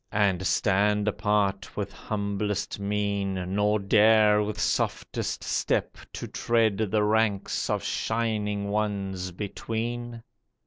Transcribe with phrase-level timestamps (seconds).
[0.11, 7.69] And stand apart with humblest mien, Nor dare with softest step to tread The ranks
[7.69, 10.23] of shining Ones between